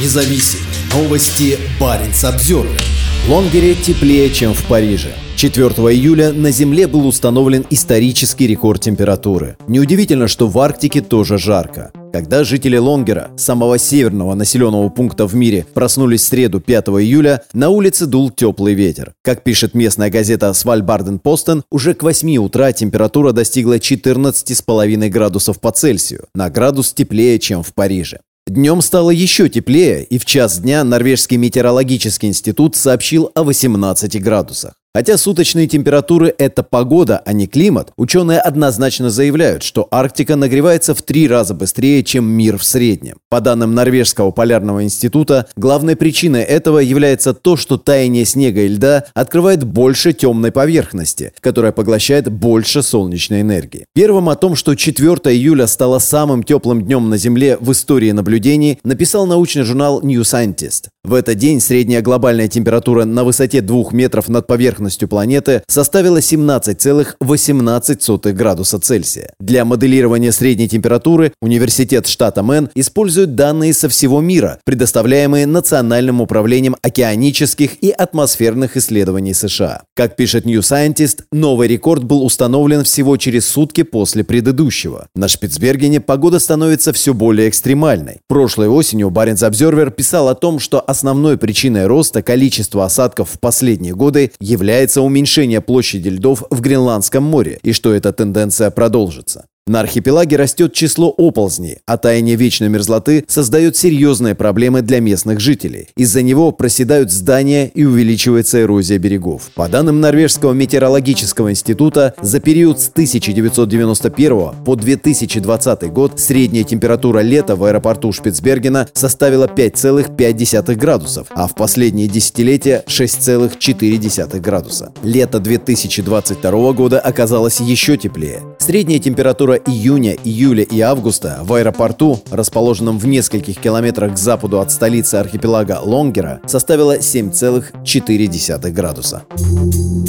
[0.00, 0.60] независим.
[0.92, 2.80] Новости Баренц Обзервер.
[3.28, 5.12] Лонгере теплее, чем в Париже.
[5.36, 9.58] 4 июля на Земле был установлен исторический рекорд температуры.
[9.68, 11.90] Неудивительно, что в Арктике тоже жарко.
[12.12, 17.68] Когда жители Лонгера, самого северного населенного пункта в мире, проснулись в среду 5 июля, на
[17.68, 19.12] улице дул теплый ветер.
[19.22, 25.70] Как пишет местная газета Свальбарден Постен, уже к 8 утра температура достигла 14,5 градусов по
[25.70, 28.20] Цельсию, на градус теплее, чем в Париже.
[28.56, 34.72] Днем стало еще теплее, и в час дня Норвежский метеорологический институт сообщил о 18 градусах.
[34.96, 41.02] Хотя суточные температуры– это погода, а не климат, ученые однозначно заявляют, что Арктика нагревается в
[41.02, 43.18] три раза быстрее, чем мир в среднем.
[43.28, 49.04] По данным Норвежского полярного института, главной причиной этого является то, что таяние снега и льда
[49.12, 53.84] открывает больше темной поверхности, которая поглощает больше солнечной энергии.
[53.94, 58.78] Первым о том, что 4 июля стало самым теплым днем на Земле в истории наблюдений,
[58.82, 60.84] написал научный журнал New Scientist.
[61.06, 68.32] В этот день средняя глобальная температура на высоте 2 метров над поверхностью планеты составила 17,18
[68.32, 69.32] градуса Цельсия.
[69.38, 76.74] Для моделирования средней температуры университет штата Мэн использует данные со всего мира, предоставляемые Национальным управлением
[76.82, 79.82] океанических и атмосферных исследований США.
[79.94, 85.06] Как пишет New Scientist, новый рекорд был установлен всего через сутки после предыдущего.
[85.14, 88.18] На Шпицбергене погода становится все более экстремальной.
[88.26, 93.94] Прошлой осенью Баренц Обзервер писал о том, что основной причиной роста количества осадков в последние
[93.94, 99.44] годы является уменьшение площади льдов в Гренландском море и что эта тенденция продолжится.
[99.68, 105.88] На архипелаге растет число оползней, а таяние вечной мерзлоты создает серьезные проблемы для местных жителей.
[105.96, 109.50] Из-за него проседают здания и увеличивается эрозия берегов.
[109.56, 117.56] По данным Норвежского метеорологического института, за период с 1991 по 2020 год средняя температура лета
[117.56, 124.92] в аэропорту Шпицбергена составила 5,5 градусов, а в последние десятилетия 6,4 градуса.
[125.02, 128.42] Лето 2022 года оказалось еще теплее.
[128.60, 134.70] Средняя температура июня, июля и августа в аэропорту, расположенном в нескольких километрах к западу от
[134.70, 139.24] столицы архипелага Лонгера, составила 7,4 градуса.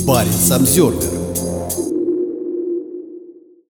[0.06, 1.47] Парень Самсервер